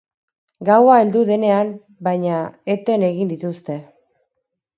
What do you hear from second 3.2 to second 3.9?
dituzte.